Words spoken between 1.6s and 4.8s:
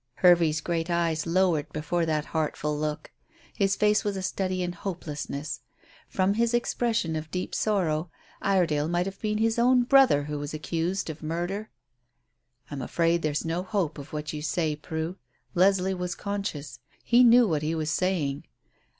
before that heartful look. His face was a study in